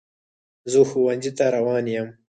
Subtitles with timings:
[0.71, 2.07] زه ښوونځي ته روان یم.